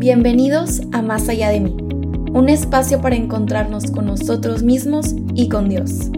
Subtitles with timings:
[0.00, 1.76] Bienvenidos a Más allá de mí,
[2.32, 6.12] un espacio para encontrarnos con nosotros mismos y con Dios.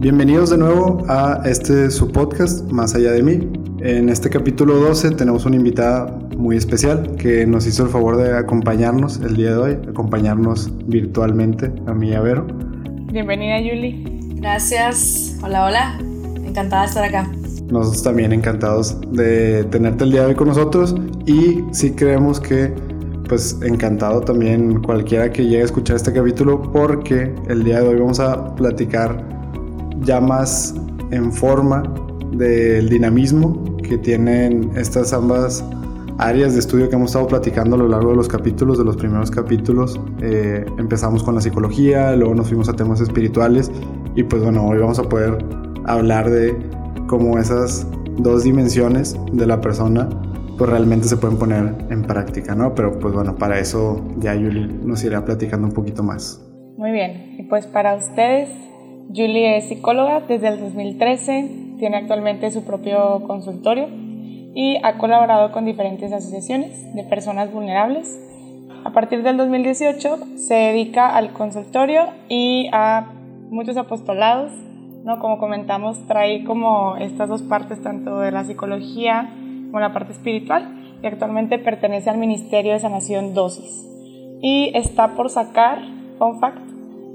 [0.00, 3.48] Bienvenidos de nuevo a este su podcast Más allá de mí.
[3.80, 8.36] En este capítulo 12 tenemos una invitada muy especial que nos hizo el favor de
[8.36, 12.46] acompañarnos el día de hoy, acompañarnos virtualmente a mí y a Vero.
[13.10, 14.34] Bienvenida Yuli.
[14.34, 15.38] Gracias.
[15.42, 15.98] Hola, hola.
[16.44, 17.33] Encantada de estar acá.
[17.70, 20.94] Nosotros también encantados de tenerte el día de hoy con nosotros
[21.26, 22.72] y sí creemos que
[23.28, 28.00] pues encantado también cualquiera que llegue a escuchar este capítulo porque el día de hoy
[28.00, 29.26] vamos a platicar
[30.02, 30.74] ya más
[31.10, 31.82] en forma
[32.32, 35.64] del dinamismo que tienen estas ambas
[36.18, 38.96] áreas de estudio que hemos estado platicando a lo largo de los capítulos, de los
[38.96, 39.98] primeros capítulos.
[40.20, 43.70] Eh, empezamos con la psicología, luego nos fuimos a temas espirituales
[44.14, 45.44] y pues bueno, hoy vamos a poder
[45.84, 46.56] hablar de
[47.06, 47.86] cómo esas
[48.18, 50.08] dos dimensiones de la persona
[50.56, 52.74] pues realmente se pueden poner en práctica, ¿no?
[52.74, 56.40] Pero pues bueno, para eso ya Yuli nos irá platicando un poquito más.
[56.76, 58.50] Muy bien, y pues para ustedes,
[59.08, 63.88] Julie es psicóloga desde el 2013, tiene actualmente su propio consultorio
[64.54, 68.18] y ha colaborado con diferentes asociaciones de personas vulnerables.
[68.84, 73.12] A partir del 2018 se dedica al consultorio y a
[73.50, 74.52] muchos apostolados,
[75.04, 75.18] ¿no?
[75.20, 79.32] Como comentamos, trae como estas dos partes, tanto de la psicología
[79.66, 83.86] como la parte espiritual, y actualmente pertenece al Ministerio de Sanación Dosis.
[84.40, 85.78] Y está por sacar,
[86.18, 86.58] fun fact,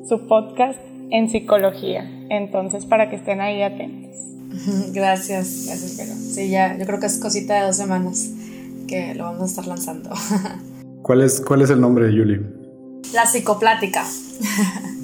[0.07, 0.79] su podcast
[1.09, 2.09] en psicología.
[2.29, 4.15] Entonces, para que estén ahí atentos.
[4.93, 8.33] Gracias, gracias, pero sí, ya, yo creo que es cosita de dos semanas
[8.87, 10.09] que lo vamos a estar lanzando.
[11.03, 12.58] ¿Cuál es, cuál es el nombre de Yuli?
[13.13, 14.05] La psicoplática.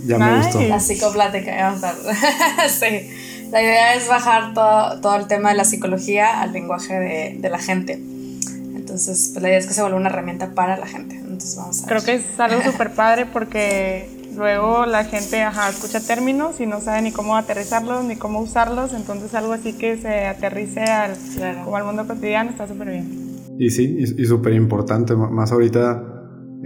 [0.05, 0.61] Ya me gustó.
[0.61, 1.83] La psicoplática, vamos
[2.59, 3.09] a sí.
[3.51, 7.49] La idea es bajar todo, todo, el tema de la psicología al lenguaje de, de,
[7.49, 7.93] la gente.
[7.93, 11.15] Entonces, pues la idea es que se vuelva una herramienta para la gente.
[11.15, 15.99] Entonces, vamos a Creo que es algo súper padre porque luego la gente ajá, escucha
[16.01, 18.93] términos y no sabe ni cómo aterrizarlos ni cómo usarlos.
[18.93, 21.63] Entonces, algo así que se aterrice al, claro.
[21.65, 23.35] como al mundo cotidiano está súper bien.
[23.57, 26.14] Y sí, y, y súper importante, más ahorita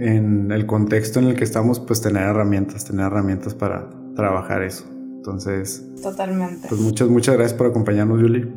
[0.00, 4.84] en el contexto en el que estamos, pues tener herramientas, tener herramientas para trabajar eso.
[4.90, 6.68] Entonces, totalmente.
[6.68, 8.50] Pues muchas, muchas gracias por acompañarnos, Yuli.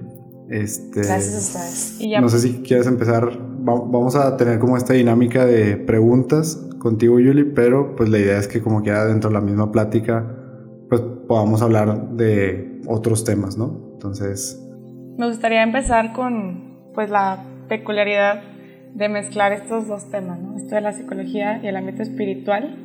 [0.49, 1.97] Este, gracias a ustedes.
[1.99, 3.37] Y ya, no sé si quieres empezar.
[3.59, 8.47] Vamos a tener como esta dinámica de preguntas contigo, Yuli, pero pues la idea es
[8.47, 10.25] que como queda dentro de la misma plática,
[10.87, 13.91] pues podamos hablar de otros temas, ¿no?
[13.93, 14.61] Entonces.
[15.17, 18.52] Me gustaría empezar con pues la peculiaridad
[18.93, 20.55] de mezclar estos dos temas, ¿no?
[20.55, 22.77] Esto de la psicología y el ámbito espiritual,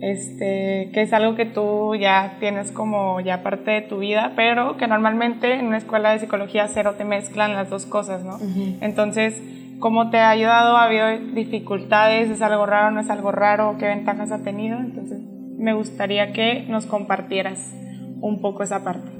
[0.00, 4.76] este, que es algo que tú ya tienes como ya parte de tu vida, pero
[4.76, 8.36] que normalmente en una escuela de psicología cero te mezclan las dos cosas, ¿no?
[8.36, 8.76] Uh -huh.
[8.80, 9.42] Entonces,
[9.80, 10.76] ¿cómo te ha ayudado?
[10.76, 12.30] ¿Ha habido dificultades?
[12.30, 12.92] ¿Es algo raro?
[12.92, 13.76] ¿No es algo raro?
[13.78, 14.78] ¿Qué ventajas ha tenido?
[14.78, 15.18] Entonces,
[15.58, 17.74] me gustaría que nos compartieras
[18.20, 19.10] un poco esa parte.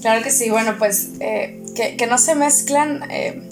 [0.00, 3.02] Claro que sí, bueno, pues eh, que, que, no se mezclan...
[3.10, 3.50] Eh,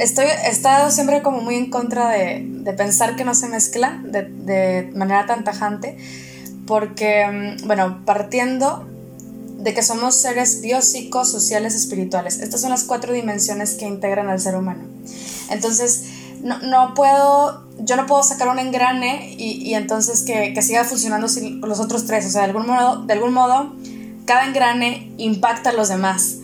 [0.00, 4.22] estoy, estado siempre como muy en contra de, de pensar que no se mezcla de,
[4.24, 5.96] de, manera tan tajante,
[6.66, 8.86] porque, bueno, partiendo
[9.58, 12.40] de que somos seres biopsicos, sociales, espirituales.
[12.40, 14.84] Estas son las cuatro dimensiones que integran al ser humano.
[15.50, 16.04] Entonces,
[16.42, 20.84] no, no puedo, yo no puedo sacar un engrane y, y entonces que, que, siga
[20.84, 22.24] funcionando sin los otros tres.
[22.26, 23.74] O sea, de algún modo, de algún modo
[24.24, 26.39] cada engrane impacta a los demás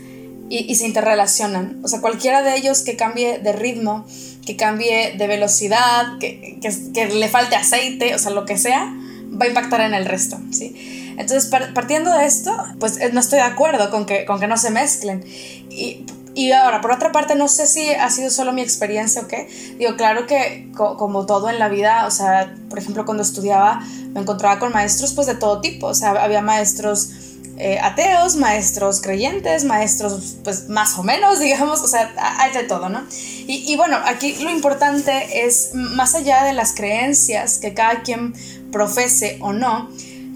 [0.48, 1.80] y, y, se interrelacionan.
[1.82, 4.06] O sea, cualquiera de ellos que cambie de ritmo,
[4.44, 8.94] que cambie de velocidad, que, que, que, le falte aceite, o sea, lo que sea,
[9.30, 11.14] va a impactar en el resto, ¿sí?
[11.18, 14.70] Entonces, partiendo de esto, pues no estoy de acuerdo con que, con que no se
[14.70, 15.24] mezclen.
[15.70, 19.26] Y, y ahora, por otra parte, no sé si ha sido solo mi experiencia o
[19.26, 19.48] qué.
[19.78, 23.80] Digo, claro que co como todo en la vida, o sea, por ejemplo, cuando estudiaba,
[24.12, 25.86] me encontraba con maestros pues de todo tipo.
[25.86, 27.12] O sea, había maestros
[27.58, 32.88] eh, ateos, maestros creyentes, maestros pues más o menos, digamos, o sea, hay de todo,
[32.88, 33.04] ¿no?
[33.48, 38.34] Y, bueno, aquí lo importante es, más allá de las creencias que cada quien
[38.72, 39.88] profese o no,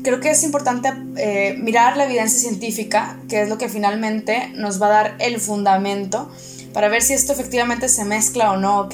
[0.04, 4.80] creo que es importante eh, mirar la evidencia científica, que es lo que finalmente nos
[4.80, 6.30] va a dar el fundamento
[6.72, 8.88] para ver si esto efectivamente se mezcla o no o.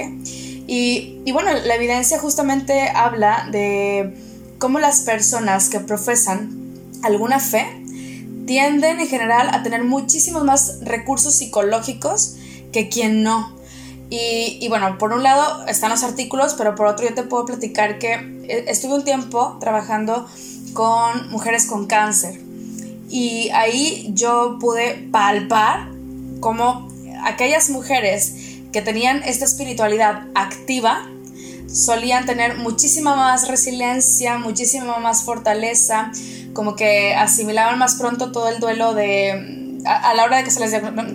[0.66, 4.16] Y, y bueno, la evidencia justamente habla de
[4.58, 6.66] cómo las personas que profesan
[7.02, 7.66] alguna fe
[8.46, 12.36] tienden en general a tener muchísimos más recursos psicológicos
[12.72, 13.54] que quien no.
[14.08, 17.44] Y, y, bueno, por un lado están los artículos, pero por otro yo te puedo
[17.44, 20.28] platicar que eh, estuve un tiempo trabajando
[20.74, 22.40] con mujeres con cáncer
[23.08, 25.88] y ahí yo pude palpar
[26.40, 26.88] cómo
[27.24, 28.34] aquellas mujeres
[28.72, 31.08] que tenían esta espiritualidad activa,
[31.66, 36.12] solían tener muchísima más resiliencia, muchísima más fortaleza,
[36.56, 39.78] como que asimilaban más pronto todo el duelo de...
[39.84, 40.72] A, la hora de que se les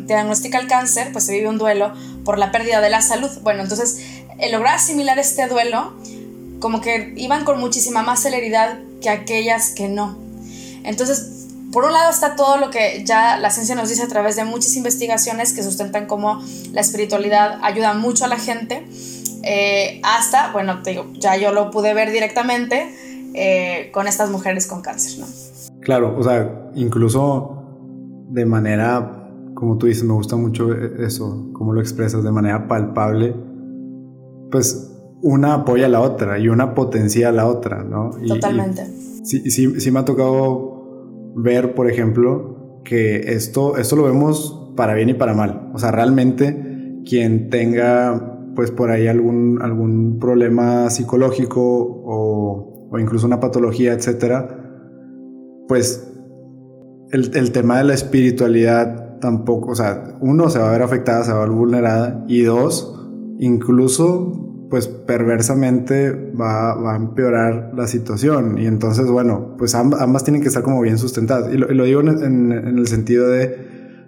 [0.07, 1.91] diagnostica el cáncer, pues se vive un duelo
[2.23, 3.29] por la pérdida de la salud.
[3.41, 3.99] Bueno, entonces,
[4.37, 5.93] el lograr asimilar este duelo,
[6.59, 10.17] como que iban con muchísima más celeridad que aquellas que no.
[10.83, 14.35] Entonces, por un lado está todo lo que ya la ciencia nos dice a través
[14.37, 16.41] de muchas investigaciones que sustentan cómo
[16.71, 18.85] la espiritualidad ayuda mucho a la gente
[19.43, 22.95] eh, hasta, bueno, te digo, ya yo lo pude ver directamente
[23.33, 25.25] eh, con estas mujeres con cáncer, ¿no?
[25.81, 27.63] Claro, o sea, incluso
[28.29, 33.35] de manera, como tú dices, me gusta mucho eso, como lo expresas, de manera palpable,
[34.51, 34.91] pues
[35.21, 38.11] una apoya a la otra y una potencia a la otra, ¿no?
[38.27, 38.85] Totalmente.
[39.23, 44.93] sí, sí, sí me ha tocado ver, por ejemplo, que esto, esto lo vemos para
[44.93, 45.71] bien y para mal.
[45.73, 51.61] O sea, realmente quien tenga pues por ahí algún, algún problema psicológico
[52.05, 54.57] o, o incluso una patología, etcétera,
[55.67, 56.07] pues
[57.11, 61.31] el, tema de la espiritualidad tampoco, o sea, uno se va a ver afectada, se
[61.31, 63.09] va a ver vulnerada y dos,
[63.39, 68.57] incluso pues perversamente va, va, a empeorar la situación.
[68.57, 71.53] Y entonces, bueno, pues ambas, tienen que estar como bien sustentadas.
[71.53, 73.57] Y lo, digo en, el sentido de,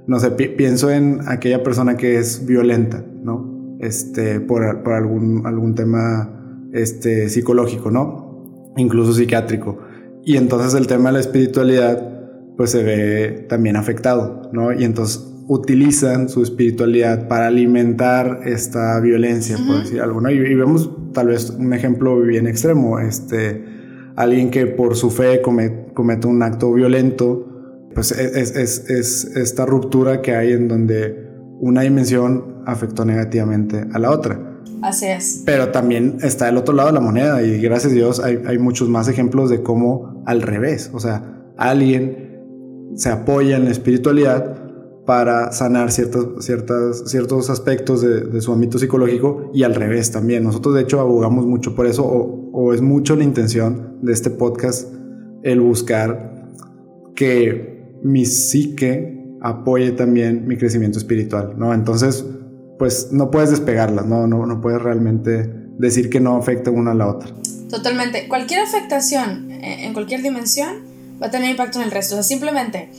[0.08, 3.54] no sé, pienso en aquella persona que es violenta, ¿no?
[3.84, 8.23] este, por, por algún, algún tema este, psicológico, ¿no?
[8.76, 9.80] Incluso psiquiátrico.
[10.26, 12.14] Y entonces el tema de la espiritualidad
[12.58, 14.72] pues se ve también afectado, ¿no?
[14.72, 20.30] Y entonces utilizan su espiritualidad para alimentar esta violencia, por decir algo, ¿no?
[20.30, 23.64] Y, vemos tal vez un ejemplo bien extremo, este,
[24.16, 27.50] alguien que por su fe comete, comete un acto violento,
[27.94, 31.28] pues es, es, es, esta ruptura que hay en donde
[31.60, 34.53] una dimensión afectó negativamente a la otra.
[34.84, 35.44] Así es.
[35.46, 38.58] Pero también está el otro lado de la moneda y gracias a Dios hay, hay
[38.60, 44.64] muchos más ejemplos de cómo al revés, o sea, alguien se apoya en la espiritualidad
[45.06, 50.44] para sanar ciertos, ciertas, ciertos aspectos de, de, su ámbito psicológico y al revés también.
[50.44, 54.30] Nosotros de hecho abogamos mucho por eso o, o, es mucho la intención de este
[54.30, 54.94] podcast
[55.44, 56.50] el buscar
[57.16, 61.74] que mi psique apoye también mi crecimiento espiritual, ¿no?
[61.74, 62.26] Entonces,
[62.78, 64.28] pues no puedes despegarlas, ¿no?
[64.28, 67.30] No, no puedes realmente decir que no afecta una a la otra.
[67.70, 68.28] Totalmente.
[68.28, 70.84] Cualquier afectación eh, en cualquier dimensión
[71.22, 72.16] va a tener impacto en el resto.
[72.16, 72.90] O sea, simplemente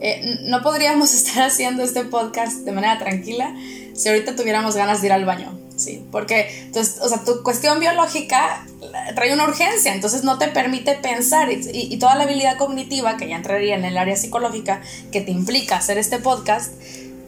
[0.00, 3.54] eh, no podríamos estar haciendo este podcast de manera tranquila
[3.94, 5.58] si ahorita tuviéramos ganas de ir al baño.
[5.76, 8.66] Sí, porque entonces, o sea, tu cuestión biológica
[9.14, 13.28] trae una urgencia, entonces no te permite pensar y, y, toda la habilidad cognitiva que
[13.28, 14.80] ya entraría en el área psicológica
[15.12, 16.72] que te implica hacer este podcast,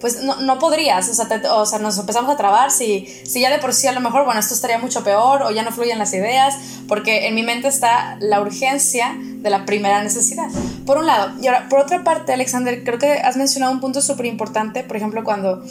[0.01, 3.75] pues no, no podrías, o sea, nos empezamos a trabar si, si ya de por
[3.75, 6.55] sí a lo mejor, bueno, esto estaría mucho peor o ya no fluyen las ideas,
[6.87, 10.49] porque en mi mente está la urgencia de la primera necesidad.
[10.87, 14.01] Por un lado, y ahora, por otra parte, Alexander, creo que has mencionado un punto
[14.01, 15.65] súper importante, por ejemplo, cuando,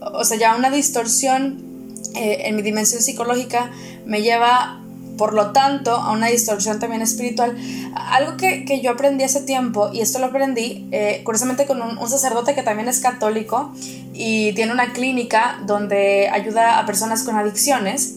[0.00, 1.72] o sea, ya una distorsión
[2.14, 3.70] eh, en mi dimensión psicológica
[4.04, 4.81] me lleva
[5.22, 7.56] por lo tanto, a una distorsión también espiritual.
[7.94, 12.08] Algo que, que yo aprendí hace tiempo, y esto lo aprendí eh, curiosamente con un,
[12.08, 13.72] sacerdote que también es católico
[14.12, 18.16] y tiene una clínica donde ayuda a personas con adicciones.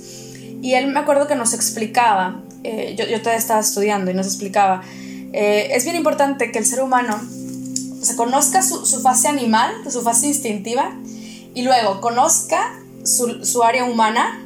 [0.64, 4.26] Y él me acuerdo que nos explicaba, eh, yo, yo todavía estaba estudiando y nos
[4.26, 4.82] explicaba,
[5.32, 7.22] es bien importante que el ser humano
[8.02, 10.96] se conozca su, su fase animal, su fase instintiva,
[11.54, 14.42] y luego conozca su, área humana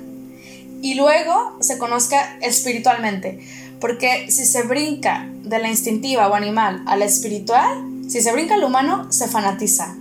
[0.82, 3.40] y luego se conozca espiritualmente.
[3.80, 8.56] Porque si se brinca de la instintiva o animal a la espiritual, si se brinca
[8.56, 9.96] al humano, se fanatiza.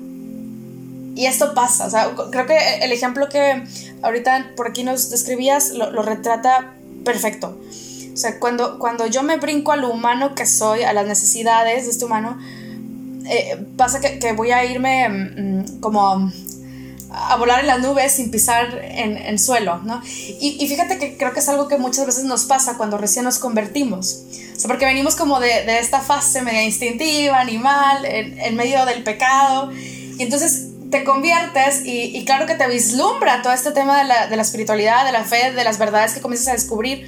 [1.15, 3.65] Y esto pasa, o sea, creo que el ejemplo que
[4.03, 7.59] ahorita por aquí nos describías lo, retrata perfecto.
[8.13, 11.91] O sea, cuando, cuando yo me brinco al humano que soy, a las necesidades de
[11.91, 12.39] este humano,
[13.29, 16.31] eh, pasa que, que, voy a irme mm, como
[17.11, 20.03] a volar en las nubes sin pisar en, en suelo, ¿no?
[20.05, 23.25] Y, y, fíjate que creo que es algo que muchas veces nos pasa cuando recién
[23.25, 24.25] nos convertimos.
[24.55, 29.71] O sea, porque venimos como de, esta fase media instintiva, animal, en, medio del pecado.
[29.73, 34.27] Y entonces te conviertes y, y, claro que te vislumbra todo este tema de la,
[34.27, 37.07] de la espiritualidad, de la fe, de las verdades que comienzas a descubrir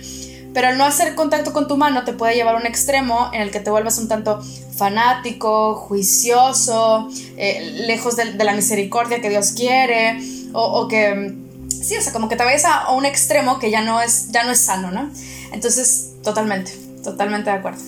[0.52, 3.42] pero el no hacer contacto con tu mano te puede llevar a un extremo en
[3.42, 4.40] el que te vuelvas un tanto
[4.74, 10.20] fanático, juicioso, eh, lejos de, la misericordia que Dios quiere,
[10.52, 11.36] o, que,
[11.68, 14.44] sí, o sea, como que te vayas a, un extremo que ya no, es, ya
[14.44, 15.10] no es sano, ¿no?
[15.52, 16.72] Entonces, totalmente,
[17.04, 17.80] totalmente de acuerdo.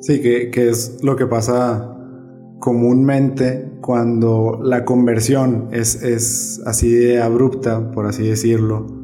[0.00, 1.88] Sí, que, que es lo que pasa
[2.58, 9.01] comúnmente cuando la conversión es, es así de abrupta, por así decirlo,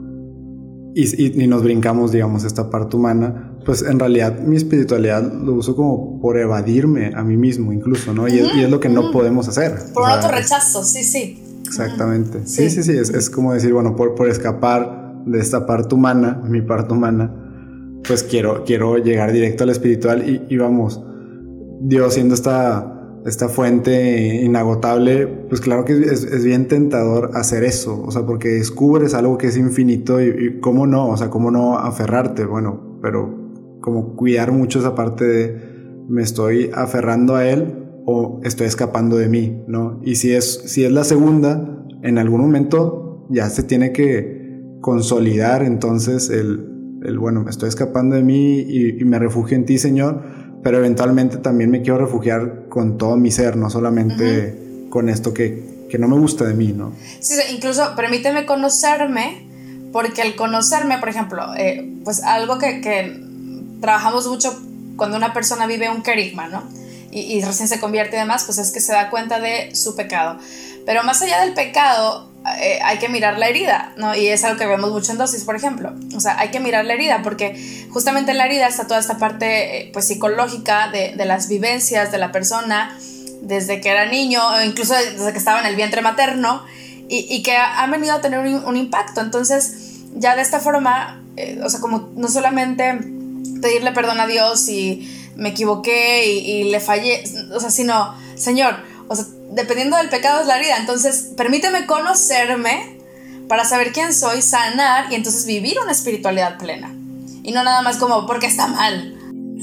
[1.00, 5.76] y, y, nos brincamos, digamos, esta parte humana, pues en realidad mi espiritualidad lo uso
[5.76, 8.26] como por evadirme a mí mismo incluso, ¿no?
[8.26, 9.76] y, es, lo que no podemos hacer.
[9.94, 11.40] Por un otro rechazo, sí, sí.
[11.64, 12.44] Exactamente.
[12.46, 16.42] Sí, sí, sí, es, es, como decir, bueno, por, por escapar de esta parte humana,
[16.44, 17.32] mi parte humana,
[18.04, 21.00] pues quiero, quiero llegar directo al espiritual y, y vamos,
[21.80, 28.10] Dios siendo esta esta fuente inagotable, pues claro que es, bien tentador hacer eso, o
[28.10, 32.44] sea, porque descubres algo que es infinito y, cómo no, o sea, cómo no aferrarte,
[32.44, 38.66] bueno, pero como cuidar mucho esa parte de me estoy aferrando a él o estoy
[38.66, 40.00] escapando de mí, ¿no?
[40.02, 45.62] Y si es, si es la segunda, en algún momento ya se tiene que consolidar
[45.62, 46.64] entonces el,
[47.02, 50.22] el bueno, me estoy escapando de mí y, y me refugio en ti, Señor,
[50.62, 55.86] pero eventualmente también me quiero refugiar con todo mi ser, no solamente con esto que,
[55.90, 56.92] que, no me gusta de mí, ¿no?
[57.20, 59.46] Sí, incluso permíteme conocerme,
[59.92, 63.24] porque al conocerme, por ejemplo, eh, pues algo que, que,
[63.80, 64.60] trabajamos mucho
[64.96, 66.64] cuando una persona vive un querigma, ¿no?
[67.10, 69.94] Y, y, recién se convierte y demás, pues es que se da cuenta de su
[69.94, 70.38] pecado.
[70.84, 72.28] Pero más allá del pecado,
[72.60, 74.14] eh, hay que mirar la herida, ¿no?
[74.14, 75.94] Y es algo que vemos mucho en dosis, por ejemplo.
[76.16, 79.18] O sea, hay que mirar la herida porque justamente en la herida está toda esta
[79.18, 82.96] parte eh, pues, psicológica de, las vivencias de la persona
[83.42, 86.64] desde que era niño, o incluso desde que estaba en el vientre materno,
[87.08, 89.20] y, y que han venido a tener un, impacto.
[89.20, 92.98] Entonces, ya de esta forma, eh, o sea, como no solamente
[93.62, 97.22] pedirle perdón a Dios y me equivoqué y, y le fallé,
[97.54, 98.76] o sea, sino, Señor,
[99.08, 100.76] o sea, dependiendo del pecado es la herida.
[100.78, 102.98] Entonces, permíteme conocerme
[103.48, 106.94] para saber quién soy, sanar y entonces vivir una espiritualidad plena.
[107.42, 109.14] Y no nada más como porque está mal.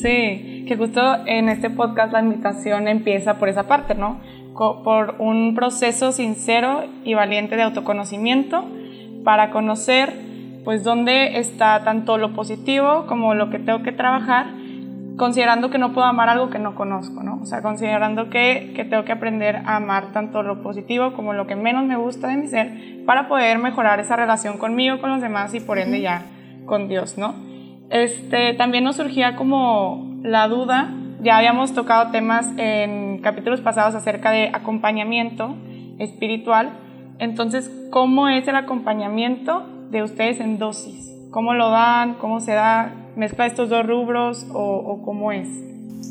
[0.01, 4.19] Sí, que justo en este podcast la invitación empieza por esa parte, ¿no?
[4.53, 8.65] Por un proceso sincero y valiente de autoconocimiento
[9.23, 10.13] para conocer
[10.63, 14.47] pues dónde está tanto lo positivo como lo que tengo que trabajar
[15.17, 17.39] considerando que no puedo amar algo que no conozco, ¿no?
[17.41, 21.47] O sea, considerando que, que, tengo que aprender a amar tanto lo positivo como lo
[21.47, 25.21] que menos me gusta de mi ser para poder mejorar esa relación conmigo, con los
[25.21, 26.23] demás y por ende ya
[26.65, 27.35] con Dios, ¿no?
[27.89, 30.91] Este, también nos surgía como la duda,
[31.21, 35.55] ya habíamos tocado temas en capítulos pasados acerca de acompañamiento
[35.99, 36.71] espiritual,
[37.19, 41.11] entonces, ¿cómo es el acompañamiento de ustedes en dosis?
[41.31, 42.15] ¿Cómo lo dan?
[42.15, 42.93] ¿Cómo se da?
[43.15, 45.47] Mezcla estos dos rubros o, cómo es?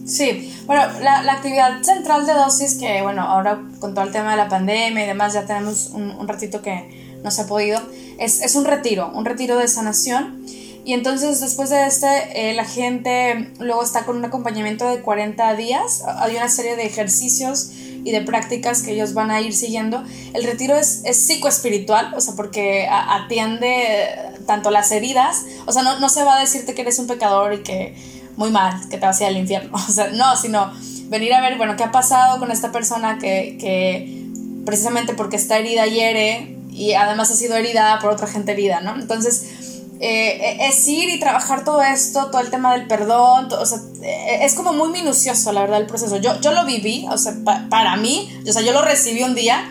[0.07, 4.33] Sí, bueno, la, la, actividad central de dosis, que bueno, ahora con todo el tema
[4.33, 7.81] de la pandemia y demás, ya tenemos un, un ratito que no se ha podido,
[8.19, 10.45] es, es, un retiro, un retiro de sanación.
[10.85, 15.55] Y entonces después de este, eh, la gente luego está con un acompañamiento de 40
[15.57, 16.05] días.
[16.19, 17.73] Hay una serie de ejercicios
[18.05, 20.05] y de prácticas que ellos van a ir siguiendo.
[20.35, 24.09] El retiro es, es psicoespiritual, o sea, porque atiende
[24.47, 27.55] tanto las heridas, o sea, no, no se va a decirte que eres un pecador
[27.55, 27.97] y que
[28.37, 30.73] muy mal, que te vas a ir al infierno, o sea, no, sino
[31.09, 34.25] venir a ver, bueno, qué ha pasado con esta persona que, que
[34.65, 38.95] precisamente porque está herida hiere y además ha sido herida por otra gente herida, ¿no?
[38.97, 39.64] Entonces,
[40.07, 44.41] eh, es ir y trabajar todo esto, todo el tema del perdón, o sea, eh,
[44.43, 46.19] es como muy minucioso, la verdad, el proceso.
[46.19, 47.33] Yo, yo lo viví, o sea,
[47.71, 49.67] para mí, o sea, yo lo recibí un día,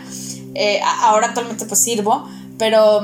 [0.56, 3.02] eh, ahora actualmente pues sirvo, pero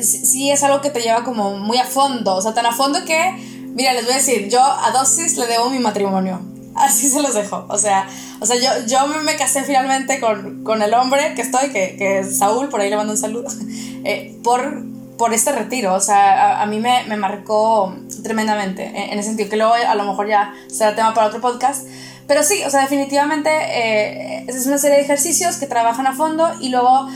[0.00, 3.04] sí es algo que te lleva como muy a fondo, o sea, tan a fondo
[3.04, 3.36] que,
[3.74, 6.40] mira, les voy a decir, yo a dosis le debo mi matrimonio.
[6.74, 7.66] Así se los dejo.
[7.68, 8.08] O sea,
[8.40, 12.20] o sea yo, yo me casé finalmente con, con el hombre que estoy, que, que,
[12.20, 13.50] es Saúl, por ahí le mando un saludo,
[14.42, 19.50] por por este retiro, o sea, a, mí me, me, marcó tremendamente, en, ese sentido,
[19.50, 21.86] que luego a lo mejor ya será tema para otro podcast,
[22.26, 26.48] pero sí, o sea, definitivamente eh, es una serie de ejercicios que trabajan a fondo
[26.60, 27.08] y luego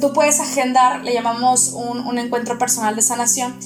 [0.00, 3.58] tú puedes agendar, le llamamos un, un, encuentro personal de sanación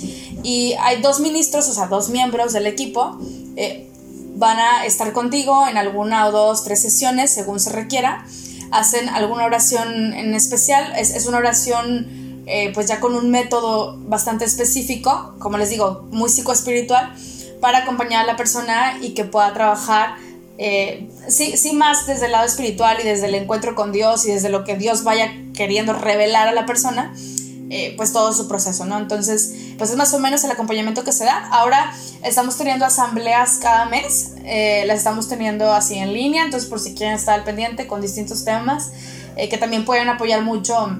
[0.42, 3.18] y hay dos ministros, o sea, dos miembros del equipo,
[3.56, 3.90] eh,
[4.36, 8.24] van a estar contigo en alguna o dos, tres sesiones, según se requiera,
[8.70, 12.19] hacen alguna oración en especial, es, es una oración
[12.52, 17.14] eh, pues ya con un método bastante específico, como les digo, muy psicoespiritual,
[17.60, 20.16] para acompañar a la persona y que pueda trabajar,
[20.58, 24.32] eh, sí, sí más desde el lado espiritual y desde el encuentro con Dios y
[24.32, 27.14] desde lo que Dios vaya queriendo revelar a la persona,
[27.70, 28.98] eh, pues todo su proceso, ¿no?
[28.98, 31.46] Entonces, pues es más o menos el acompañamiento que se da.
[31.52, 34.32] Ahora estamos teniendo asambleas cada mes,
[34.86, 38.44] las estamos teniendo así en línea, entonces por si quieren estar al pendiente con distintos
[38.44, 38.90] temas,
[39.36, 40.98] que también pueden apoyar mucho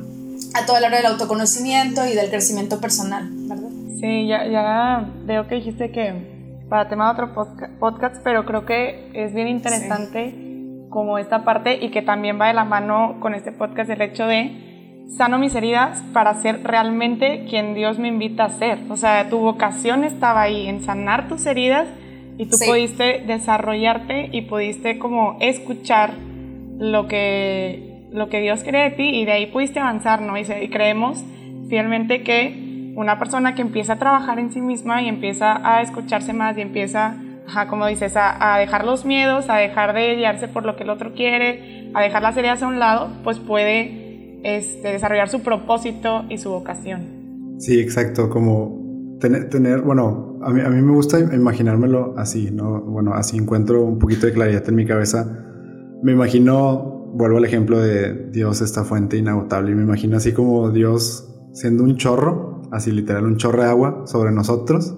[0.54, 3.68] a toda la hora del autoconocimiento y del crecimiento personal, ¿verdad?
[4.00, 7.46] Sí, ya, ya veo que dijiste que para tema de otro
[7.78, 10.34] podcast, pero creo que es bien interesante
[10.88, 14.26] como esta parte y que también va de la mano con este podcast el hecho
[14.26, 18.78] de sano mis heridas para ser realmente quien Dios me invita a ser.
[18.88, 21.88] O sea, tu vocación estaba ahí en sanar tus heridas
[22.38, 26.14] y tú pudiste desarrollarte y pudiste como escuchar
[26.78, 30.36] lo que, lo que Dios cree de ti y de ahí pudiste avanzar, ¿no?
[30.36, 31.24] Y, y creemos
[31.68, 36.32] fielmente que una persona que empieza a trabajar en sí misma y empieza a escucharse
[36.32, 37.16] más y empieza
[37.68, 41.14] como dices, a, dejar los miedos, a dejar de guiarse por lo que el otro
[41.14, 46.38] quiere, a dejar las heridas a un lado, pues puede este, desarrollar su propósito y
[46.38, 47.56] su vocación.
[47.58, 52.80] Sí, exacto, como tener, tener bueno, a mí, a mí me gusta imaginármelo así, ¿no?
[52.80, 55.26] Bueno, así encuentro un poquito de claridad en mi cabeza.
[56.02, 60.70] Me imagino, vuelvo al ejemplo de Dios, esta fuente inagotable, y me imagino así como
[60.70, 64.96] Dios siendo un chorro, así literal, un chorro de agua sobre nosotros,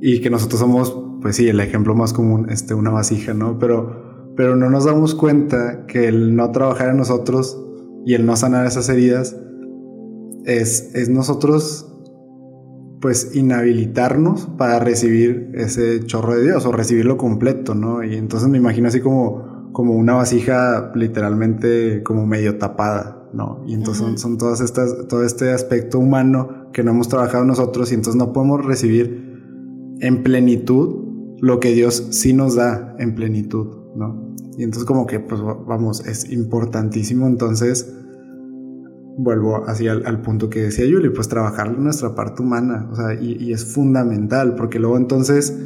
[0.00, 3.58] y que nosotros somos pues sí, el ejemplo más común, este, una vasija, ¿no?
[3.58, 7.62] Pero, pero no nos damos cuenta que el no trabajar en nosotros
[8.06, 9.36] y el no sanar esas heridas
[10.44, 11.86] es, es nosotros,
[13.00, 18.02] pues, inhabilitarnos para recibir ese chorro de Dios o recibirlo completo, ¿no?
[18.02, 23.62] Y entonces me imagino así como, como una vasija literalmente como medio tapada, ¿no?
[23.66, 27.90] Y entonces son, son, todas estas, todo este aspecto humano que no hemos trabajado nosotros
[27.92, 29.30] y entonces no podemos recibir
[30.00, 31.10] en plenitud
[31.40, 34.30] lo que Dios sí nos da en plenitud, ¿no?
[34.56, 37.94] Y entonces como que, pues vamos, es importantísimo entonces,
[39.16, 43.52] vuelvo así al, punto que decía Yuli, pues trabajar nuestra parte humana, o sea, y,
[43.52, 45.56] es fundamental, porque luego entonces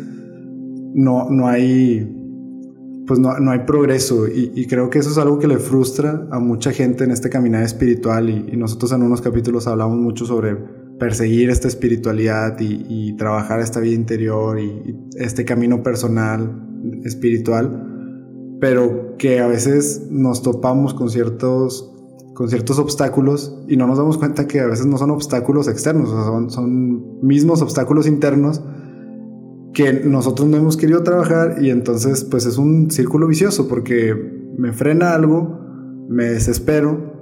[0.94, 2.23] no, no hay,
[3.06, 6.38] pues no, no hay progreso, y, creo que eso es algo que le frustra a
[6.38, 10.56] mucha gente en este caminar espiritual, y, nosotros en unos capítulos hablamos mucho sobre
[10.98, 16.62] perseguir esta espiritualidad y, trabajar esta vida interior y, este camino personal,
[17.04, 21.92] espiritual, pero que a veces nos topamos con ciertos,
[22.34, 26.08] con ciertos obstáculos y no nos damos cuenta que a veces no son obstáculos externos,
[26.08, 28.62] son, son mismos obstáculos internos
[29.74, 34.14] que nosotros no hemos querido trabajar y entonces pues es un círculo vicioso porque
[34.56, 35.60] me frena algo,
[36.08, 37.12] me desespero,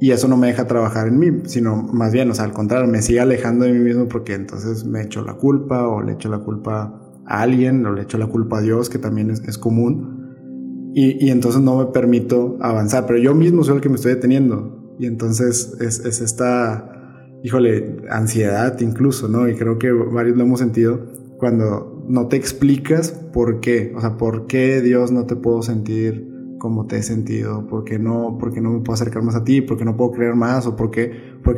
[0.00, 2.90] y eso no me deja trabajar en mí, sino más bien, o sea, al contrario,
[2.90, 6.28] me sigue alejando de mí mismo porque entonces me echo la culpa o le echo
[6.28, 10.90] la culpa a alguien o le echo la culpa a Dios, que también es, común.
[10.92, 14.14] Y, y, entonces no me permito avanzar, pero yo mismo soy el que me estoy
[14.14, 14.96] deteniendo.
[14.98, 19.48] Y entonces es, es esta, híjole, ansiedad incluso, ¿no?
[19.48, 20.98] Y creo que varios lo hemos sentido
[21.42, 26.54] cuando no te explicas por qué, o sea, por qué Dios no te puedo sentir
[26.60, 29.60] cómo te he sentido, por qué no, por no me puedo acercar más a ti,
[29.60, 31.10] por qué no puedo creer más o por qué,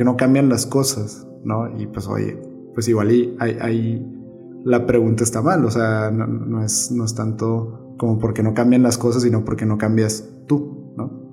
[0.03, 1.79] no cambian las cosas, ¿no?
[1.79, 2.41] Y pues oye,
[2.73, 4.03] pues igual ahí,
[4.65, 8.83] la pregunta está mal, o sea, no, es, no es tanto como porque no cambian
[8.83, 11.25] las cosas, sino porque no cambias tú, ¿no?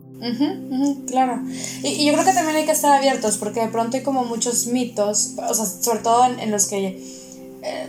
[1.07, 1.41] claro.
[1.83, 4.67] Y, yo creo que también hay que estar abiertos, porque de pronto hay como muchos
[4.67, 7.20] mitos, o sea, sobre todo en, los que,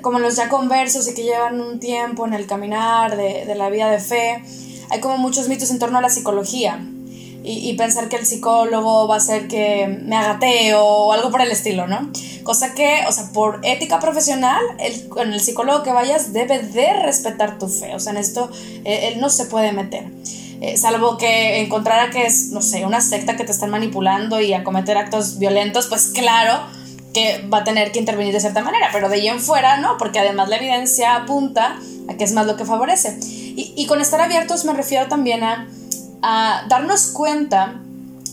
[0.01, 3.71] como los ya conversos y que llevan un tiempo en el caminar de, de la
[3.71, 4.43] vida de fe,
[4.91, 6.79] hay como muchos mitos en torno a la psicología.
[7.45, 11.51] Y, pensar que el psicólogo va a ser que me agateo o algo por el
[11.51, 12.09] estilo, ¿no?
[12.45, 16.93] Cosa que, o sea, por ética profesional, el, con el psicólogo que vayas debe de
[17.03, 17.97] respetar tu fe.
[17.97, 18.49] O sea, en esto
[18.85, 20.05] eh, él no se puede meter.
[20.61, 24.53] Eh, salvo que encontrara que es, no sé, una secta que te están manipulando y
[24.53, 26.61] a cometer actos violentos, pues claro
[27.13, 29.99] que va a tener que intervenir de cierta manera, pero de ahí en fuera, ¿no?
[29.99, 33.19] Porque además la evidencia apunta a que es más lo que favorece.
[33.55, 35.69] Y, con estar abiertos me refiero también a,
[36.23, 37.83] a darnos cuenta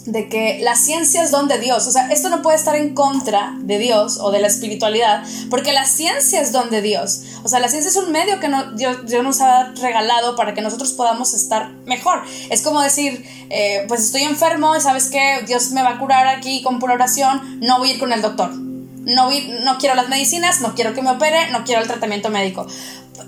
[0.05, 1.87] de que la ciencia es don de Dios.
[1.87, 5.73] O sea, esto no puede estar en contra de Dios o de la espiritualidad, porque
[5.73, 7.23] la ciencia es don de Dios.
[7.43, 10.61] O sea, la ciencia es un medio que no, Dios, nos ha regalado para que
[10.61, 12.23] nosotros podamos estar mejor.
[12.49, 16.27] Es como decir, eh, pues estoy enfermo y sabes que Dios me va a curar
[16.27, 18.68] aquí con pura oración, no voy a ir con el doctor.
[19.15, 22.65] No, quiero las medicinas, no quiero que me opere, no quiero el tratamiento médico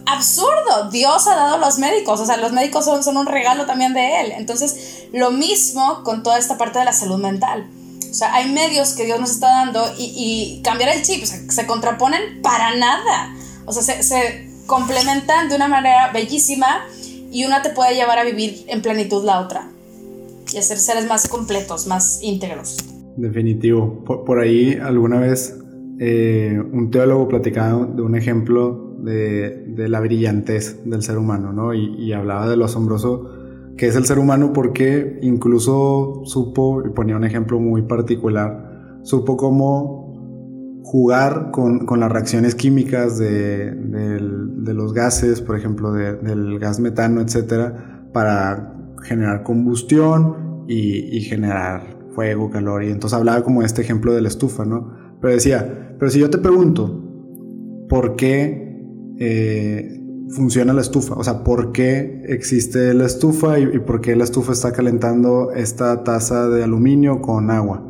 [0.06, 0.90] absurdo.
[0.90, 4.22] Dios ha dado los médicos, o sea, los médicos son, son un regalo también de
[4.22, 4.34] Él.
[4.38, 7.70] Entonces, lo mismo con toda esta parte de la salud mental.
[8.12, 11.40] O sea, hay medios que Dios nos está dando y, cambiar el chip, o sea,
[11.50, 13.34] se contraponen para nada.
[13.66, 16.86] O sea, se, complementan de una manera bellísima
[17.32, 19.70] y una te puede llevar a vivir en plenitud la otra.
[20.54, 22.78] Y a ser seres más completos, más íntegros.
[23.16, 24.04] Definitivo.
[24.06, 25.56] Por, ahí alguna vez
[26.04, 31.76] eh, un teólogo platicaba de un ejemplo de, la brillantez del ser humano, ¿no?
[31.76, 33.30] Y, hablaba de lo asombroso
[33.78, 39.38] que es el ser humano porque incluso supo, y ponía un ejemplo muy particular, supo
[39.38, 43.76] cómo jugar con, las reacciones químicas de,
[44.74, 51.84] los gases, por ejemplo, del gas metano, etcétera, para generar combustión y, y generar
[52.16, 52.84] fuego, calor.
[52.84, 55.00] Y entonces hablaba como de este ejemplo de la estufa, ¿no?
[55.22, 57.00] Pero decía, pero si yo te pregunto,
[57.88, 58.84] ¿por qué
[59.20, 61.14] eh, funciona la estufa?
[61.14, 66.04] O sea, ¿por qué existe la estufa y, por qué la estufa está calentando esta
[66.04, 67.88] taza de aluminio con agua?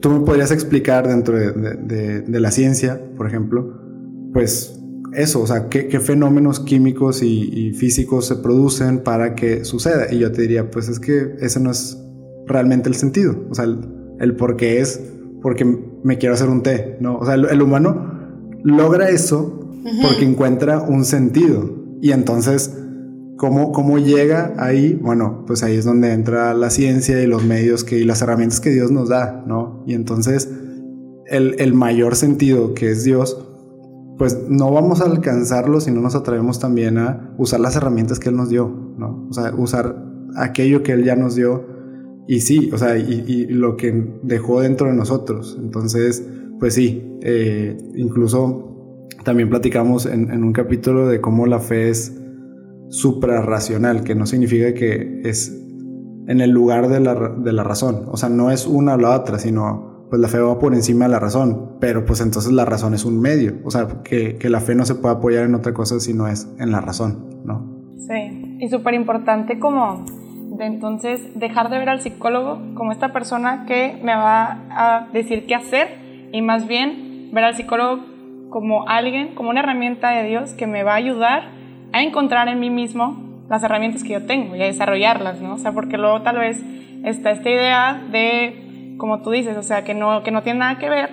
[0.00, 3.78] ¿Tú me podrías explicar dentro de, la ciencia, por ejemplo,
[4.32, 4.80] pues
[5.12, 10.10] eso, o sea, qué, fenómenos químicos y, físicos se producen para que suceda?
[10.10, 12.02] Y yo te diría, pues es que ese no es
[12.46, 13.36] realmente el sentido.
[13.50, 13.66] O sea,
[14.18, 15.64] el, por qué es porque
[16.02, 17.18] me quiero hacer un té, ¿no?
[17.18, 18.12] O sea, el, humano
[18.62, 19.60] logra eso
[20.02, 21.70] porque encuentra un sentido.
[22.00, 22.76] Y entonces,
[23.36, 24.98] ¿cómo, ¿cómo llega ahí?
[25.00, 28.60] Bueno, pues ahí es donde entra la ciencia y los medios que, y las herramientas
[28.60, 29.82] que Dios nos da, ¿no?
[29.86, 30.50] Y entonces,
[31.26, 33.44] el, el mayor sentido que es Dios,
[34.18, 38.28] pues no vamos a alcanzarlo si no nos atrevemos también a usar las herramientas que
[38.30, 39.28] Él nos dio, ¿no?
[39.30, 40.04] O sea, usar
[40.36, 41.77] aquello que Él ya nos dio
[42.28, 43.90] y sí, o sea, y, lo que
[44.22, 45.56] dejó dentro de nosotros.
[45.58, 46.28] Entonces,
[46.60, 52.20] pues sí, eh, incluso también platicamos en, un capítulo de cómo la fe es
[52.90, 55.58] suprarracional, que no significa que es
[56.26, 58.04] en el lugar de la, de la razón.
[58.12, 61.06] O sea, no es una o la otra, sino pues la fe va por encima
[61.06, 63.54] de la razón, pero pues entonces la razón es un medio.
[63.64, 66.28] O sea, que, que la fe no se puede apoyar en otra cosa si no
[66.28, 67.94] es en la razón, ¿no?
[67.96, 70.04] Sí, y súper importante como
[70.58, 75.54] entonces dejar de ver al psicólogo como esta persona que me va a decir qué
[75.54, 75.88] hacer
[76.32, 78.00] y más bien ver al psicólogo
[78.50, 81.50] como alguien, como una herramienta de Dios que me va a ayudar
[81.92, 85.54] a encontrar en mí mismo las herramientas que yo tengo y a desarrollarlas, ¿no?
[85.54, 86.62] O sea, porque luego tal vez
[87.04, 90.78] está esta idea de, como tú dices, o sea, que no, que no tiene nada
[90.78, 91.10] que ver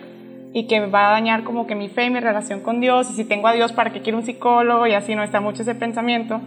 [0.53, 3.25] y que va a dañar como que mi fe mi relación con Dios y si
[3.25, 6.41] tengo a Dios para que quiero un psicólogo y así no está mucho ese pensamiento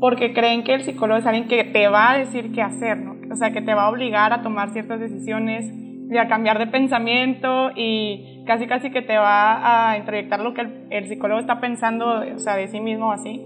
[0.00, 3.16] porque creen que el psicólogo es alguien que te va a decir qué hacer, ¿no?
[3.30, 5.70] O sea, que te va a obligar a tomar ciertas decisiones
[6.10, 10.66] y a cambiar de pensamiento y casi casi que te va a introyectar lo que
[10.90, 13.40] el, psicólogo está pensando, o sea, de sí mismo así.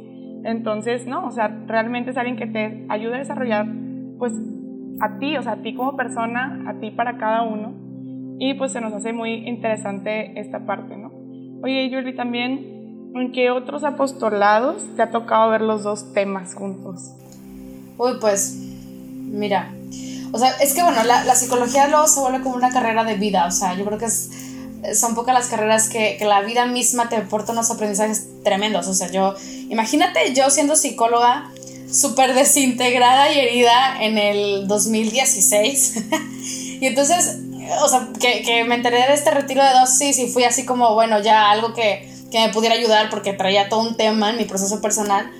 [0.44, 3.66] Entonces, no, o sea, realmente es alguien que te ayuda a desarrollar,
[4.18, 4.32] pues,
[5.00, 7.74] a ti, o sea, a ti como persona, a ti para cada uno.
[8.38, 11.10] Y pues se nos hace muy interesante esta parte, ¿no?
[11.62, 12.73] Oye, Yuri, también
[13.14, 17.12] ¿En qué otros apostolados te ha tocado ver los dos temas juntos?
[17.96, 19.72] Uy, pues, mira.
[20.32, 23.46] O sea, es que bueno, la, psicología luego se vuelve como una carrera de vida.
[23.46, 27.16] O sea, yo creo que son pocas las carreras que, que la vida misma te
[27.16, 28.88] aporta unos aprendizajes tremendos.
[28.88, 29.36] O sea, yo,
[29.70, 31.52] imagínate yo siendo psicóloga
[31.88, 36.04] súper desintegrada y herida en el 2016.
[36.80, 37.38] y entonces,
[37.80, 40.94] o sea, que, que, me enteré de este retiro de dosis y fui así como,
[40.94, 44.44] bueno, ya algo que que me pudiera ayudar porque traía todo un tema en mi
[44.44, 45.30] proceso personal.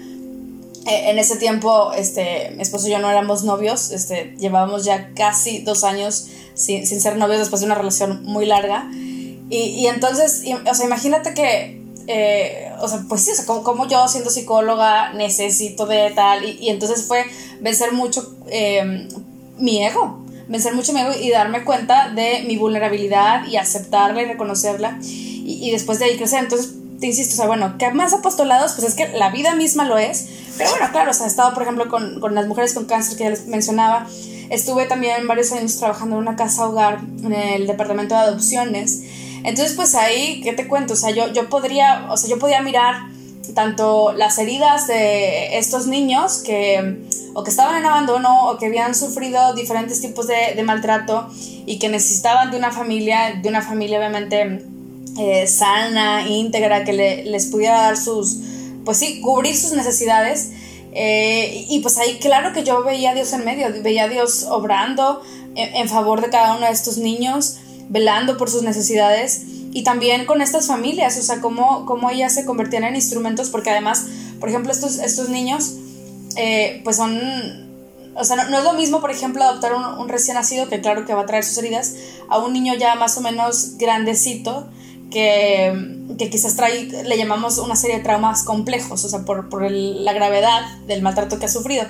[0.87, 5.11] Eh, en ese tiempo, este, mi esposo y yo no éramos novios, este, llevábamos ya
[5.13, 8.89] casi dos años sin, sin ser novios después de una relación muy larga.
[8.93, 13.89] Y, y entonces, o sea, imagínate que, eh, o sea, pues sí, o sea, como,
[13.89, 17.25] yo siendo psicóloga necesito de tal, y, y entonces fue
[17.61, 19.09] vencer mucho em,
[19.59, 24.27] mi ego, vencer mucho mi ego y darme cuenta de mi vulnerabilidad y aceptarla y
[24.27, 26.39] reconocerla y, y después de ahí crecer.
[26.39, 29.85] Entonces, te insisto, o sea, bueno, que más apostolados, pues es que la vida misma
[29.85, 30.27] lo es.
[30.57, 33.19] Pero bueno, claro, o sea, he estado, por ejemplo, con, con las mujeres con cáncer
[33.19, 34.07] que ya les mencionaba.
[34.49, 39.03] Estuve también varios años trabajando en una casa hogar en el departamento de adopciones.
[39.45, 40.95] Entonces, pues ahí, ¿qué te cuento?
[40.95, 43.09] O sea, yo, yo podría, o sea, yo podía mirar
[43.55, 48.95] tanto las heridas de estos niños que o que estaban en abandono o que habían
[48.95, 51.29] sufrido diferentes tipos de, de maltrato
[51.67, 54.65] y que necesitaban de una familia, de una familia obviamente
[55.19, 58.39] eh, sana, íntegra, que les pudiera dar sus,
[58.85, 60.51] pues sí, cubrir sus necesidades.
[60.93, 64.45] Eh, y pues ahí claro que yo veía a Dios en medio, veía a Dios
[64.49, 65.23] obrando
[65.57, 67.57] en, favor de cada uno de estos niños,
[67.89, 72.45] velando por sus necesidades y también con estas familias, o sea, cómo, cómo ellas se
[72.45, 74.07] convertían en instrumentos, porque además,
[74.39, 75.75] por ejemplo, estos, estos niños,
[76.37, 77.21] eh, pues son,
[78.15, 81.05] o sea, no, es lo mismo, por ejemplo, adoptar un, un, recién nacido, que claro
[81.07, 81.95] que va a traer sus heridas,
[82.29, 84.69] a un niño ya más o menos grandecito,
[85.15, 90.13] que, quizás trae, le llamamos una serie de traumas complejos, o sea, por, por la
[90.13, 91.85] gravedad del maltrato que ha sufrido.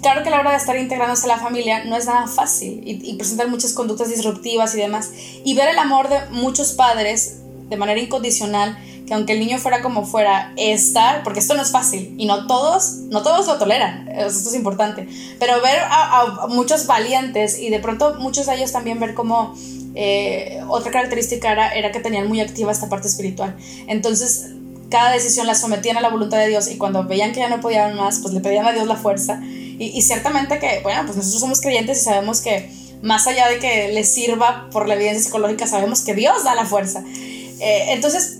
[0.00, 2.82] Claro que a la hora de estar integrándose a la familia no es nada fácil
[2.84, 5.10] y, y presentar muchas conductas disruptivas y demás.
[5.44, 9.82] Y ver el amor de muchos padres de manera incondicional, que aunque el niño fuera
[9.82, 14.08] como fuera, estar, porque esto no es fácil y no todos, no todos lo toleran,
[14.08, 15.08] esto es importante,
[15.38, 19.54] pero ver a muchos valientes y de pronto muchos de ellos también ver cómo
[19.94, 23.56] eh, otra característica era, que tenían muy activa esta parte espiritual.
[23.86, 24.50] Entonces,
[24.90, 27.60] cada decisión la sometían a la voluntad de Dios y cuando veían que ya no
[27.60, 29.40] podían más, pues le pedían a Dios la fuerza.
[29.42, 32.70] Y Y, ciertamente que, bueno, pues nosotros somos creyentes y sabemos que
[33.02, 36.64] más allá de que les sirva por la evidencia psicológica, sabemos que Dios da la
[36.64, 37.02] fuerza.
[37.06, 38.38] Eh, entonces,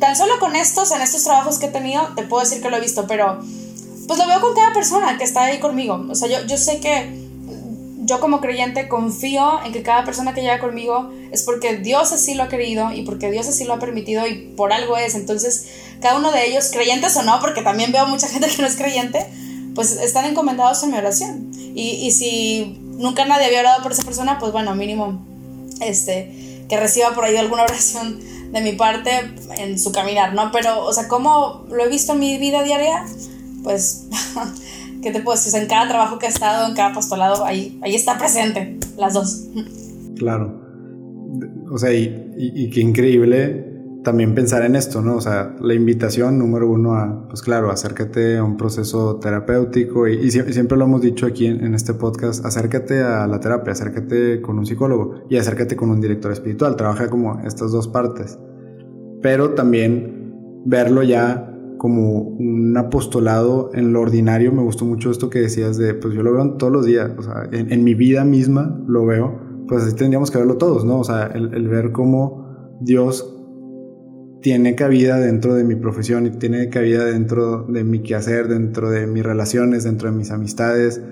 [0.00, 2.76] tan solo con estos, en estos trabajos que he tenido, te puedo decir que lo
[2.76, 3.40] he visto, pero
[4.06, 6.06] pues lo veo con cada persona que está ahí conmigo.
[6.10, 7.27] O sea, yo, yo sé que
[8.08, 12.34] yo como creyente confío en que cada persona que llega conmigo es porque Dios así
[12.34, 15.14] lo ha querido y porque Dios así lo ha permitido y por algo es.
[15.14, 15.66] Entonces,
[16.00, 18.76] cada uno de ellos, creyentes o no, porque también veo mucha gente que no es
[18.76, 19.26] creyente,
[19.74, 21.50] pues están encomendados en mi oración.
[21.54, 25.22] Y, y si nunca nadie había orado por esa persona, pues bueno, mínimo
[25.82, 28.20] este, que reciba por ahí alguna oración
[28.52, 30.50] de mi parte en su caminar, ¿no?
[30.50, 33.04] Pero, o sea, ¿cómo lo he visto en mi vida diaria?
[33.62, 34.04] Pues
[35.02, 35.60] ¿qué te puedo decir?
[35.60, 39.46] en cada trabajo que he estado, en cada apostolado, ahí, ahí está presente, las dos.
[40.16, 40.60] Claro.
[41.70, 43.68] O sea, y, y, qué increíble
[44.02, 45.16] también pensar en esto, ¿no?
[45.16, 50.14] O sea, la invitación número uno a, pues claro, acércate a un proceso terapéutico y,
[50.14, 54.40] y siempre, lo hemos dicho aquí en, en, este podcast, acércate a la terapia, acércate
[54.40, 58.38] con un psicólogo y acércate con un director espiritual, trabaja como estas dos partes,
[59.20, 64.52] pero también verlo ya como un apostolado en lo ordinario.
[64.52, 67.22] Me gustó mucho esto que decías de, pues yo lo veo todos los días, o
[67.22, 70.98] sea, en, mi vida misma lo veo, pues así tendríamos que verlo todos, ¿no?
[70.98, 73.34] O sea, el, ver cómo Dios
[74.42, 79.06] tiene cabida dentro de mi profesión y tiene cabida dentro de mi quehacer, dentro de
[79.06, 81.02] mis relaciones, dentro de mis amistades,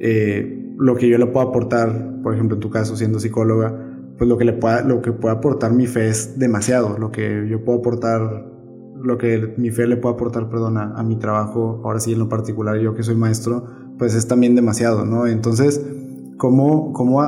[0.00, 3.84] eh, lo que yo le puedo aportar, por ejemplo, en tu caso siendo psicóloga,
[4.16, 7.46] pues lo que le pueda, lo que pueda aportar mi fe es demasiado, lo que
[7.48, 8.57] yo puedo aportar
[9.02, 12.28] lo que mi fe le puede aportar, perdón, a, mi trabajo, ahora sí en lo
[12.28, 13.64] particular, yo que soy maestro,
[13.98, 15.26] pues es también demasiado, ¿no?
[15.26, 15.84] Entonces,
[16.36, 17.22] ¿cómo, cómo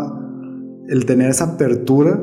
[0.89, 2.21] el tener esa apertura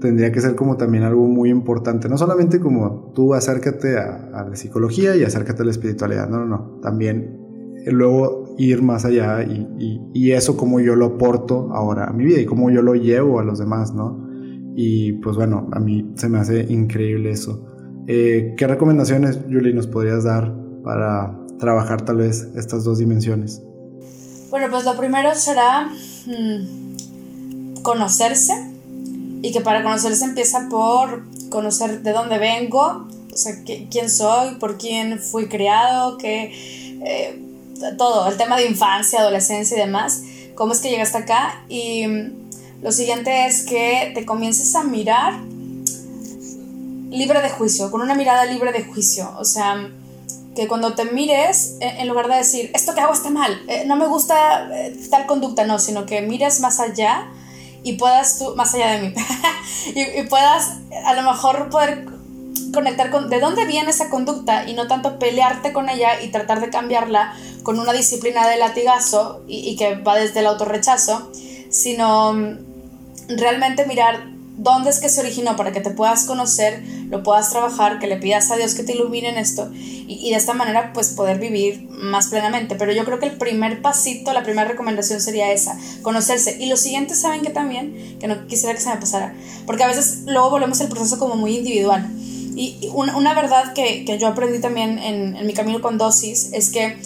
[0.00, 4.56] tendría que ser como también algo muy importante, no solamente como tú acércate a, la
[4.56, 7.38] psicología y acércate a la espiritualidad, no, no, no, también
[7.86, 12.24] luego ir más allá y, y, y eso como yo lo aporto ahora a mi
[12.24, 14.28] vida y cómo yo lo llevo a los demás, ¿no?
[14.76, 17.69] Y pues bueno, a mí se me hace increíble eso.
[18.06, 23.62] Eh, ¿Qué recomendaciones, Julie, nos podrías dar para trabajar tal vez estas dos dimensiones?
[24.50, 25.88] Bueno, pues lo primero será
[26.26, 28.52] mm, conocerse
[29.42, 34.76] y que para conocerse empieza por conocer de dónde vengo, o sea, quién soy, por
[34.76, 36.52] quién fui criado, qué,
[37.04, 37.40] eh,
[37.96, 40.22] todo, el tema de infancia, adolescencia y demás,
[40.54, 42.40] cómo es que llegaste acá y mm,
[42.82, 45.34] lo siguiente es que te comiences a mirar
[47.10, 49.30] libre de juicio, con una mirada libre de juicio.
[49.38, 49.90] O sea,
[50.54, 53.96] que cuando te mires, en lugar de decir, esto que hago está mal, eh, no
[53.96, 57.28] me gusta eh, tal conducta, no, sino que mires más allá
[57.82, 59.14] y puedas tú, más allá de mí,
[59.94, 62.06] y, puedas a lo mejor poder
[62.74, 66.60] conectar con de dónde viene esa conducta y no tanto pelearte con ella y tratar
[66.60, 71.30] de cambiarla con una disciplina de latigazo y, y que va desde el autorrechazo,
[71.70, 72.58] sino mm,
[73.28, 77.98] realmente mirar dónde es que se originó para que te puedas conocer, lo puedas trabajar,
[77.98, 81.08] que le pidas a Dios que te ilumine en esto y, de esta manera pues
[81.08, 82.74] poder vivir más plenamente.
[82.74, 86.58] Pero yo creo que el primer pasito, la primera recomendación sería esa, conocerse.
[86.60, 88.18] Y lo siguiente, ¿saben que también?
[88.20, 91.36] Que no quisiera que se me pasara, porque a veces luego volvemos el proceso como
[91.36, 92.06] muy individual.
[92.54, 96.98] Y una, verdad que, yo aprendí también en, en mi camino con dosis es que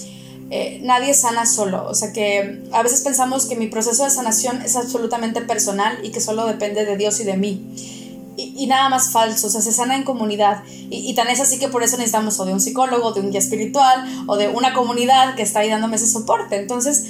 [0.50, 1.86] eh, nadie sana solo.
[1.88, 6.10] O sea que a veces pensamos que mi proceso de sanación es absolutamente personal y
[6.10, 8.02] que solo depende de Dios y de mí.
[8.36, 10.64] Y, nada más falso, o sea, se sana en comunidad.
[10.90, 13.38] Y, tan es así que por eso necesitamos o de un psicólogo, de un guía
[13.38, 16.56] espiritual, o de una comunidad que está ahí dándome ese soporte.
[16.56, 17.04] Entonces,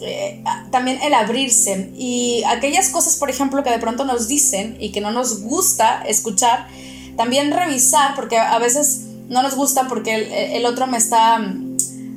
[0.00, 1.90] eh, también el abrirse.
[1.96, 6.02] Y aquellas cosas, por ejemplo, que de pronto nos dicen y que no nos gusta
[6.06, 6.66] escuchar,
[7.14, 11.38] también revisar, porque a veces no nos gusta porque el otro me está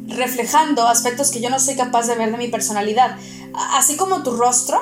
[0.07, 3.17] reflejando aspectos que yo no soy capaz de ver de mi personalidad.
[3.73, 4.81] Así como tu rostro,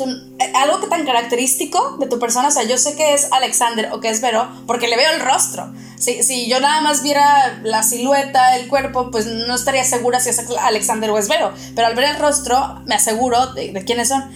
[0.00, 3.90] eh, algo que tan característico de tu persona, o sea, yo sé que es Alexander
[3.92, 5.72] o que es Vero porque le veo el rostro.
[5.98, 10.30] Si, si yo nada más viera la silueta, el cuerpo, pues no estaría segura si
[10.30, 14.08] es Alexander o es Vero, pero al ver el rostro me aseguro de, de quiénes
[14.08, 14.30] son.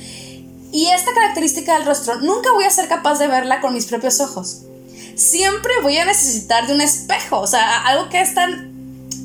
[0.73, 4.21] Y esta característica del rostro nunca voy a ser capaz de verla con mis propios
[4.21, 4.63] ojos.
[5.15, 8.72] Siempre voy a necesitar de un espejo, o sea, algo que es tan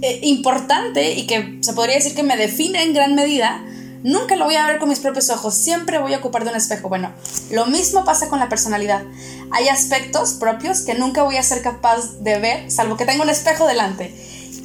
[0.01, 3.63] eh, importante y que se podría decir que me define en gran medida,
[4.03, 6.55] nunca lo voy a ver con mis propios ojos, siempre voy a ocupar de un
[6.55, 6.89] espejo.
[6.89, 7.11] Bueno,
[7.51, 9.03] lo mismo pasa con la personalidad.
[9.51, 13.29] Hay aspectos propios que nunca voy a ser capaz de ver, salvo que tenga un
[13.29, 14.13] espejo delante.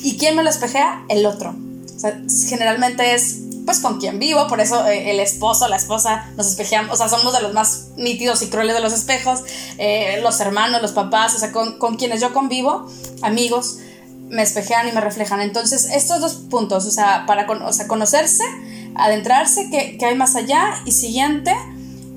[0.03, 1.05] ¿Y quién me lo espejea?
[1.09, 1.55] El otro.
[2.49, 6.93] generalmente es pues con quien vivo, por eso eh, el esposo, la esposa, nos espejeamos,
[6.93, 9.45] o sea, somos de los más nítidos y crueles de los espejos,
[9.79, 12.91] eh, los hermanos, los papás, o sea, con, con quienes yo convivo,
[13.23, 13.79] amigos,
[14.33, 15.41] me espejean y me reflejan.
[15.41, 18.43] Entonces, estos dos puntos, o sea, para o sea, conocerse,
[18.95, 21.53] adentrarse, qué, hay más allá, y siguiente,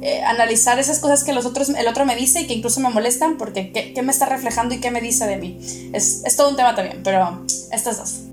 [0.01, 2.89] eh, analizar esas cosas que los otros, el otro me dice y que incluso me
[2.89, 5.57] molestan, porque qué, me está reflejando y qué me dice de mí.
[5.93, 8.23] Es, es todo un tema también, pero estas dos.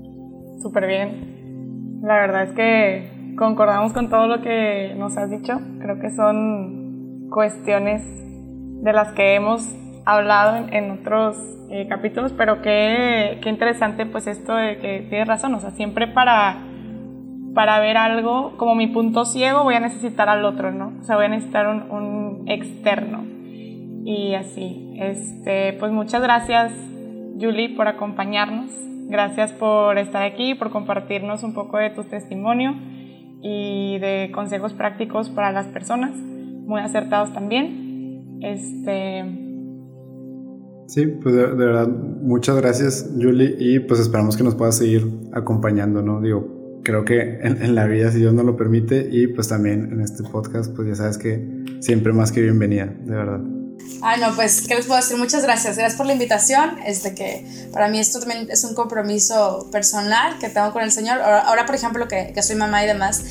[0.61, 1.99] Súper bien.
[2.01, 5.59] La verdad es que concordamos con todo lo que nos has dicho.
[5.81, 8.01] Creo que son cuestiones
[8.81, 9.63] de las que hemos
[10.05, 11.37] hablado en, otros
[11.69, 16.07] eh, capítulos, pero qué, qué, interesante pues esto de que tienes razón, o sea, siempre
[16.07, 16.57] para,
[17.53, 20.93] para ver algo como mi punto ciego voy a necesitar al otro, ¿no?
[20.99, 23.23] O sea, voy a necesitar un, un externo.
[24.05, 26.73] Y así, este, pues muchas gracias
[27.39, 28.69] Julie por acompañarnos,
[29.07, 32.75] gracias por estar aquí, por compartirnos un poco de tu testimonio
[33.41, 38.39] y de consejos prácticos para las personas, muy acertados también.
[38.41, 39.42] Este,
[40.87, 46.01] Sí, pues de, verdad, muchas gracias, Julie, y pues esperamos que nos puedas seguir acompañando,
[46.01, 46.21] ¿no?
[46.21, 50.01] Digo, creo que en, la vida, si Dios nos lo permite, y pues también en
[50.01, 53.39] este podcast, pues ya sabes que siempre más que bienvenida, de verdad.
[54.01, 55.17] Ay, no, pues, ¿qué les puedo decir?
[55.17, 55.77] Muchas gracias.
[55.77, 56.77] Gracias por la invitación.
[56.85, 61.21] Este que para mí esto también es un compromiso personal que tengo con el Señor.
[61.21, 63.23] Ahora, por ejemplo, que, que soy mamá y demás,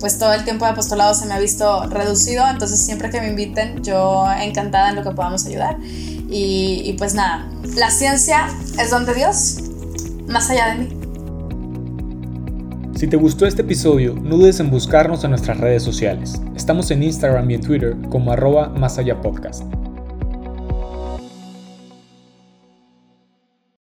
[0.00, 2.44] pues todo el tiempo de apostolado se me ha visto reducido.
[2.48, 5.76] Entonces, siempre que me inviten, yo encantada en lo que podamos ayudar.
[6.28, 8.48] Y, pues nada, la ciencia
[8.80, 9.58] es donde Dios,
[10.26, 10.88] más allá de mí.
[12.96, 16.40] Si te gustó este episodio, no dudes en buscarnos en nuestras redes sociales.
[16.56, 19.64] Estamos en Instagram y en Twitter como arroba más allá podcast.